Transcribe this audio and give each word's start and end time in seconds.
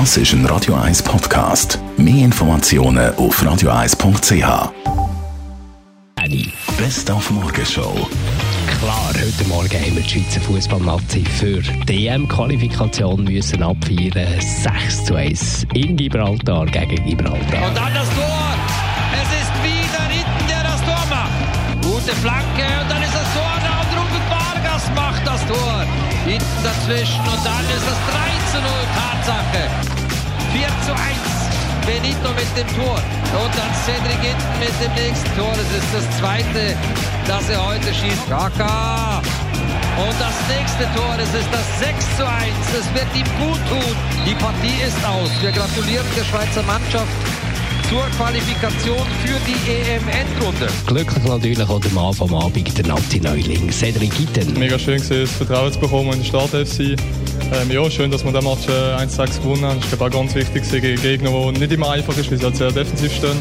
Das 0.00 0.16
ist 0.16 0.32
ein 0.32 0.44
Radio 0.46 0.74
1 0.74 1.04
Podcast. 1.04 1.78
Mehr 1.96 2.24
Informationen 2.24 3.14
auf 3.14 3.40
radio1.ch. 3.40 4.72
Best 6.76 7.08
auf 7.12 7.30
Morgenshow. 7.30 8.08
Klar, 8.80 9.12
heute 9.14 9.48
Morgen 9.48 9.70
haben 9.70 9.94
wir 9.94 10.02
die 10.02 10.08
Schweizer 10.08 10.40
Fußballnazi 10.40 11.24
für 11.38 11.62
die 11.86 12.08
EM-Qualifikation 12.08 13.22
müssen 13.22 13.62
abfeiern. 13.62 14.40
6 14.40 15.04
zu 15.04 15.14
1 15.14 15.66
in 15.74 15.96
Gibraltar 15.96 16.66
gegen 16.66 17.04
Gibraltar. 17.04 17.68
Und 17.68 17.76
dann 17.76 17.94
das 17.94 18.08
Tor. 18.16 18.54
Es 19.22 19.28
ist 19.42 19.52
wieder 19.62 20.08
hinten, 20.08 20.48
der 20.48 20.64
das 20.64 20.80
Tor 20.80 21.06
macht. 21.08 21.84
Gute 21.84 22.16
Flanke 22.16 22.66
und 22.82 22.90
dann 22.90 23.00
ist 23.00 23.14
das 23.14 23.32
Tor 23.32 23.54
da 23.62 23.78
und 23.78 23.96
Ruben 23.96 24.24
Vargas 24.28 24.90
macht 24.96 25.24
das 25.24 25.46
Tor. 25.46 25.86
Hinten 26.26 26.64
dazwischen 26.64 27.20
und 27.20 27.46
dann 27.46 27.64
ist 27.70 27.86
es 27.86 27.98
3 28.10 28.58
zu 28.58 28.58
0 28.60 29.03
Tatsache. 29.24 29.70
4 30.52 30.68
zu 30.84 30.92
1. 30.92 31.00
Benito 31.86 32.28
mit 32.36 32.50
dem 32.56 32.68
Tor. 32.76 33.00
Und 33.40 33.52
dann 33.56 33.72
Cedric 33.84 34.20
hinten 34.20 34.58
mit 34.60 34.74
dem 34.80 34.92
nächsten 34.94 35.36
Tor. 35.36 35.52
Das 35.52 35.64
ist 35.72 35.88
das 35.94 36.18
zweite, 36.18 36.76
das 37.26 37.48
er 37.48 37.64
heute 37.64 37.94
schießt. 37.94 38.28
Kaka. 38.28 39.22
Und 39.96 40.16
das 40.20 40.36
nächste 40.52 40.84
Tor, 40.94 41.14
das 41.16 41.28
ist 41.28 41.48
das 41.50 41.64
6 41.80 42.16
zu 42.18 42.26
1. 42.26 42.52
Es 42.78 42.86
wird 42.92 43.08
ihm 43.16 43.28
gut 43.40 43.60
tun. 43.68 43.96
Die 44.26 44.34
Partie 44.34 44.76
ist 44.86 45.00
aus. 45.06 45.30
Wir 45.40 45.52
gratulieren 45.52 46.06
der 46.16 46.24
Schweizer 46.24 46.62
Mannschaft 46.64 47.08
zur 47.88 48.04
Qualifikation 48.18 49.06
für 49.24 49.38
die 49.46 49.56
EM-Endrunde. 49.70 50.68
Glücklich 50.86 51.24
natürlich 51.24 51.68
auch 51.68 51.80
der 51.80 51.92
Mann 51.92 52.12
vom 52.12 52.34
Abend, 52.34 52.76
der 52.76 52.86
Nazi-Neuling 52.86 53.72
Cedric 53.72 54.14
Gitten. 54.16 54.58
Mega 54.58 54.78
schön 54.78 55.00
gewesen, 55.00 55.22
das 55.22 55.30
Vertrauen 55.30 55.72
zu 55.72 55.78
bekommen 55.80 56.12
in 56.12 56.18
der 56.18 56.26
Startelf 56.26 56.70
sein. 56.70 56.96
Ähm, 57.54 57.70
ja, 57.70 57.88
schön, 57.88 58.10
dass 58.10 58.24
wir 58.24 58.32
den 58.32 58.42
Match 58.42 58.66
äh, 58.66 58.96
1-6 59.04 59.40
gewonnen 59.40 59.64
haben. 59.64 59.78
Ich 59.78 59.88
glaube 59.88 60.06
auch 60.06 60.10
ganz 60.10 60.34
wichtig 60.34 60.68
gegen 60.68 61.00
Gegner, 61.00 61.30
die 61.30 61.60
nicht 61.60 61.72
immer 61.72 61.90
einfach 61.90 62.16
ist, 62.16 62.28
weil 62.30 62.38
sie 62.38 62.44
halt 62.44 62.56
sehr 62.56 62.72
defensiv 62.72 63.14
stehen. 63.14 63.36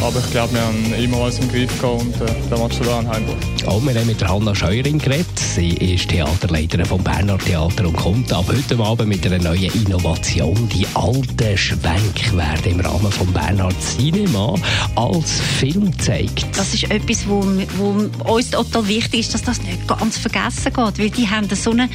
Aber 0.00 0.20
ich 0.20 0.30
glaube, 0.30 0.54
wir 0.54 0.62
haben 0.62 0.94
immer 0.94 1.24
alles 1.24 1.38
im 1.40 1.50
Griff 1.50 1.78
gehabt 1.80 2.00
und 2.00 2.14
äh, 2.14 2.32
der 2.48 2.58
Match 2.58 2.78
sogar 2.78 3.00
ein 3.00 3.08
Heimburg. 3.08 3.36
Auch 3.66 3.82
wir 3.82 3.94
haben 3.94 4.06
mit 4.06 4.26
Hanna 4.26 4.54
Scheuring 4.54 4.98
geredet. 4.98 5.38
Sie 5.38 5.70
ist 5.70 6.08
Theaterleiterin 6.08 6.86
vom 6.86 7.02
Berner 7.02 7.36
Theater 7.36 7.86
und 7.86 7.96
kommt 7.96 8.32
ab 8.32 8.46
heute 8.48 8.82
Abend 8.82 9.08
mit 9.08 9.26
einer 9.26 9.38
neuen 9.38 9.70
Innovation. 9.84 10.68
Die 10.68 10.86
alten 10.94 11.58
Schwenk 11.58 12.36
werden 12.36 12.72
im 12.72 12.80
Rahmen 12.80 13.12
vom 13.12 13.30
Bernhard 13.32 13.76
Cinema 13.82 14.54
als 14.94 15.40
Film 15.40 15.90
gezeigt. 15.90 16.46
Das 16.56 16.72
ist 16.72 16.90
etwas, 16.90 17.28
wo, 17.28 17.44
wo 17.76 18.32
uns 18.32 18.50
total 18.50 18.86
wichtig 18.88 19.20
ist, 19.20 19.34
dass 19.34 19.42
das 19.42 19.60
nicht 19.62 19.86
ganz 19.86 20.16
vergessen 20.16 20.72
geht, 20.72 20.98
weil 20.98 21.10
die 21.10 21.28
haben 21.28 21.48
so 21.50 21.72
eine 21.72 21.88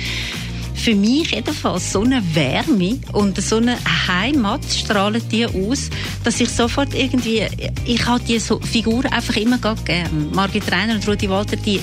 für 0.83 0.95
mich 0.95 1.31
jedenfalls 1.31 1.93
so 1.93 2.01
eine 2.01 2.21
Wärme 2.35 2.99
und 3.13 3.41
so 3.41 3.55
eine 3.55 3.77
Heimat 4.05 4.65
strahlen 4.65 5.21
die 5.29 5.45
aus, 5.45 5.89
dass 6.25 6.41
ich 6.41 6.49
sofort 6.49 6.93
irgendwie, 6.93 7.47
ich 7.85 8.05
habe 8.05 8.21
diese 8.27 8.59
Figuren 8.59 9.05
einfach 9.05 9.37
immer 9.37 9.57
gern. 9.57 10.31
Margit 10.33 10.69
Reiner 10.69 10.95
und 10.95 11.07
Rudi 11.07 11.29
Walter, 11.29 11.55
die, 11.55 11.79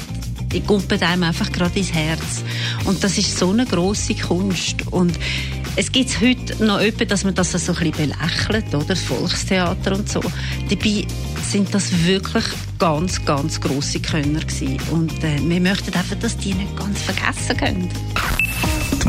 die 0.53 0.61
gumpen 0.61 1.03
einem 1.03 1.23
einfach 1.23 1.51
gerade 1.51 1.78
ins 1.78 1.95
Herz. 1.95 2.45
Und 2.84 3.03
das 3.03 3.17
ist 3.17 3.39
so 3.39 3.51
eine 3.51 3.65
grosse 3.65 4.15
Kunst. 4.15 4.87
Und 4.91 5.19
es 5.77 5.91
gibt 5.91 6.21
heute 6.21 6.62
noch 6.62 6.81
öppe, 6.81 7.06
dass 7.06 7.25
man 7.25 7.34
das 7.34 7.53
so 7.53 7.73
ein 7.73 7.78
bisschen 7.78 8.12
belächelt, 8.12 8.75
oder? 8.75 8.84
Das 8.84 9.01
Volkstheater 9.01 9.97
und 9.97 10.11
so. 10.11 10.21
Dabei 10.69 11.06
sind 11.48 11.73
das 11.73 12.05
wirklich 12.05 12.45
ganz, 12.78 13.25
ganz 13.25 13.59
grosse 13.59 14.01
Könner 14.01 14.41
gewesen. 14.41 14.77
Und 14.91 15.25
äh, 15.25 15.39
wir 15.43 15.61
möchten 15.61 15.95
einfach, 15.95 16.17
dass 16.21 16.37
die 16.37 16.53
nicht 16.53 16.77
ganz 16.77 17.01
vergessen 17.01 17.56
können. 17.56 17.89